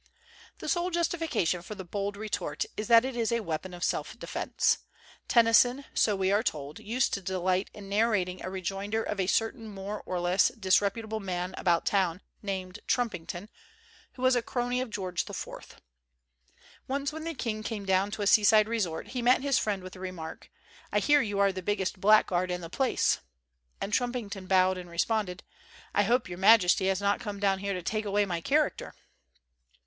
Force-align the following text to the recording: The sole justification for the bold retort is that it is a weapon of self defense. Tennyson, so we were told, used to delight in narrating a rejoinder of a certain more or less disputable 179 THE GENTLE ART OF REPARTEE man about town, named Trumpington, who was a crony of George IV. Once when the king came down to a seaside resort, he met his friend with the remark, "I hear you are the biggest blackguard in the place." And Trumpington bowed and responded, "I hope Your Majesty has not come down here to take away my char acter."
The 0.57 0.67
sole 0.67 0.89
justification 0.89 1.61
for 1.61 1.75
the 1.75 1.83
bold 1.85 2.17
retort 2.17 2.65
is 2.75 2.87
that 2.87 3.05
it 3.05 3.15
is 3.15 3.31
a 3.31 3.41
weapon 3.41 3.71
of 3.71 3.83
self 3.83 4.17
defense. 4.17 4.79
Tennyson, 5.27 5.85
so 5.93 6.15
we 6.15 6.33
were 6.33 6.41
told, 6.41 6.79
used 6.79 7.13
to 7.13 7.21
delight 7.21 7.69
in 7.71 7.87
narrating 7.87 8.43
a 8.43 8.49
rejoinder 8.49 9.03
of 9.03 9.19
a 9.19 9.27
certain 9.27 9.67
more 9.69 10.01
or 10.07 10.19
less 10.19 10.47
disputable 10.57 11.19
179 11.19 11.51
THE 11.51 11.55
GENTLE 11.55 11.71
ART 11.71 11.87
OF 11.87 11.89
REPARTEE 11.93 12.37
man 12.41 12.73
about 12.73 12.79
town, 12.79 12.79
named 12.79 12.79
Trumpington, 13.27 13.49
who 14.13 14.23
was 14.23 14.35
a 14.35 14.41
crony 14.41 14.81
of 14.81 14.89
George 14.89 15.23
IV. 15.29 15.75
Once 16.87 17.13
when 17.13 17.23
the 17.23 17.35
king 17.35 17.61
came 17.61 17.85
down 17.85 18.09
to 18.09 18.23
a 18.23 18.25
seaside 18.25 18.67
resort, 18.67 19.09
he 19.09 19.21
met 19.21 19.41
his 19.43 19.59
friend 19.59 19.83
with 19.83 19.93
the 19.93 19.99
remark, 19.99 20.49
"I 20.91 20.97
hear 20.97 21.21
you 21.21 21.37
are 21.37 21.51
the 21.51 21.61
biggest 21.61 22.01
blackguard 22.01 22.49
in 22.49 22.61
the 22.61 22.71
place." 22.71 23.19
And 23.79 23.93
Trumpington 23.93 24.47
bowed 24.47 24.79
and 24.79 24.89
responded, 24.89 25.43
"I 25.93 26.01
hope 26.01 26.27
Your 26.27 26.39
Majesty 26.39 26.87
has 26.87 27.01
not 27.01 27.19
come 27.19 27.39
down 27.39 27.59
here 27.59 27.73
to 27.73 27.83
take 27.83 28.05
away 28.05 28.25
my 28.25 28.41
char 28.41 28.67
acter." 28.71 28.93